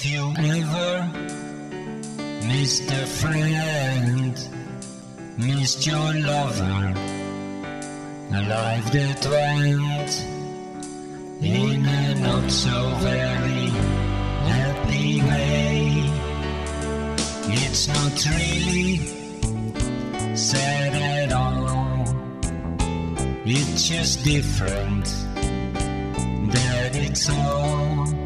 Have 0.00 0.10
you 0.10 0.32
ever 0.38 1.10
missed 2.46 2.90
a 2.90 3.04
friend? 3.04 4.32
Missed 5.36 5.86
your 5.86 6.14
lover? 6.14 6.94
A 8.32 8.40
life 8.48 8.90
that 8.92 9.26
went 9.26 10.24
in 11.42 11.84
a 11.84 12.14
not 12.14 12.50
so 12.50 12.94
very 13.00 13.68
happy 14.48 15.20
way. 15.20 16.10
It's 17.60 17.88
not 17.88 18.24
really 18.24 18.96
sad 20.34 20.94
at 20.94 21.30
all. 21.30 22.06
It's 23.44 23.86
just 23.86 24.24
different. 24.24 25.04
That 26.54 26.96
it's 26.96 27.28
all. 27.28 28.19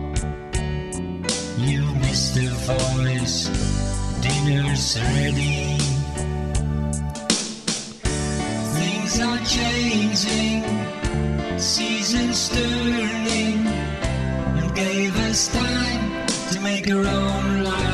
You 1.56 1.82
missed 1.94 2.34
the 2.34 2.48
voice. 2.66 3.46
Dinner's 4.20 4.98
ready. 4.98 5.78
Things 8.74 9.20
are 9.20 9.38
changing. 9.46 10.64
Seasons 11.58 12.48
turning. 12.48 13.66
And 13.68 14.74
gave 14.74 15.16
us 15.30 15.46
time 15.48 16.26
to 16.52 16.60
make 16.60 16.90
our 16.90 17.06
own 17.06 17.62
life 17.62 17.93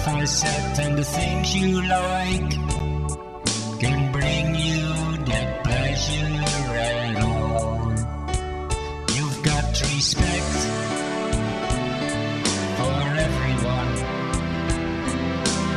a 0.00 0.10
hi-fi 0.10 0.24
set, 0.24 0.78
and 0.78 0.98
the 0.98 1.04
things 1.04 1.54
you 1.54 1.82
like 1.82 2.50
can 3.80 4.12
bring 4.12 4.54
you 4.54 4.88
that 5.26 5.64
pleasure 5.64 6.44
at 6.76 7.22
all. 7.22 7.92
You've 9.14 9.42
got 9.42 9.64
respect 9.80 10.56
for 12.76 13.02
everyone, 13.26 13.94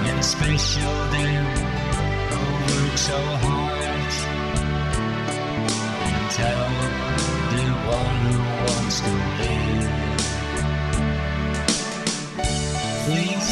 and 0.08 0.24
special 0.24 0.96
them 1.12 1.46
who 2.30 2.42
work 2.66 2.98
so 2.98 3.20
hard. 3.44 4.12
Tell 6.32 6.70
the 7.52 7.66
one 7.92 8.18
who 8.32 8.38
wants 8.64 8.98
to 9.02 9.12
live. 9.40 9.83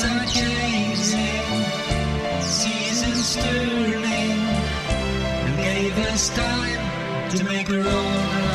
Changing, 0.02 1.64
seasons 2.42 3.36
turning, 3.36 4.40
and 5.46 5.58
gave 5.58 5.98
us 6.08 6.30
time 6.30 7.30
to 7.30 7.44
make 7.44 7.70
our 7.70 7.88
own. 7.88 8.51